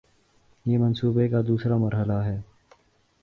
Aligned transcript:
یہ 0.65 0.77
منصوبے 0.77 1.27
کا 1.27 1.41
دوسرا 1.47 1.77
مرحلہ 1.77 2.13
ہے 2.13 2.39